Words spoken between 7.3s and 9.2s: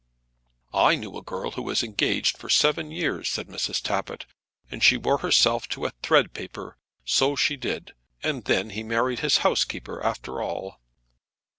she did. And then he married